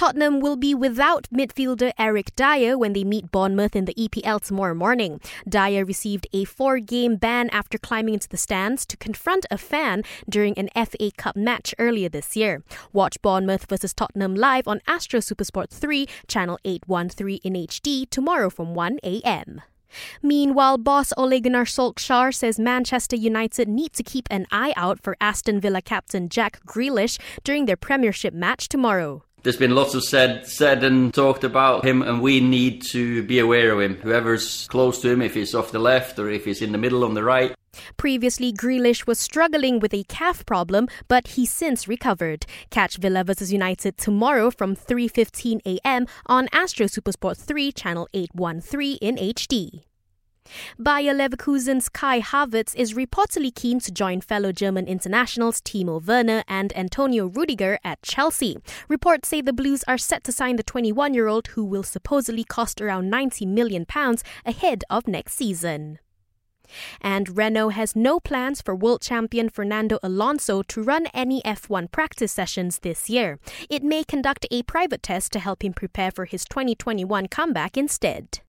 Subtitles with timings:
[0.00, 4.72] Tottenham will be without midfielder Eric Dier when they meet Bournemouth in the EPL tomorrow
[4.72, 5.20] morning.
[5.46, 10.02] Dier received a four game ban after climbing into the stands to confront a fan
[10.26, 12.64] during an FA Cup match earlier this year.
[12.94, 18.74] Watch Bournemouth versus Tottenham live on Astro Supersport 3, channel 813 in HD tomorrow from
[18.74, 19.60] 1 a.m.
[20.22, 25.14] Meanwhile, boss Ole Gunnar Solskjaer says Manchester United need to keep an eye out for
[25.20, 29.24] Aston Villa captain Jack Grealish during their Premiership match tomorrow.
[29.42, 33.38] There's been lots of said said and talked about him, and we need to be
[33.38, 33.96] aware of him.
[33.96, 37.04] Whoever's close to him, if he's off the left or if he's in the middle
[37.04, 37.54] on the right.
[37.96, 42.44] Previously, Grealish was struggling with a calf problem, but he since recovered.
[42.70, 46.06] Catch Villa vs United tomorrow from 3:15 a.m.
[46.26, 49.89] on Astro Supersport 3, channel 813 in HD.
[50.78, 56.76] Bayer Leverkusen's Kai Havertz is reportedly keen to join fellow German internationals Timo Werner and
[56.76, 58.56] Antonio Rudiger at Chelsea.
[58.88, 63.10] Reports say the Blues are set to sign the 21-year-old who will supposedly cost around
[63.10, 65.98] 90 million pounds ahead of next season.
[67.00, 72.32] And Renault has no plans for world champion Fernando Alonso to run any F1 practice
[72.32, 73.38] sessions this year.
[73.68, 78.38] It may conduct a private test to help him prepare for his 2021 comeback instead.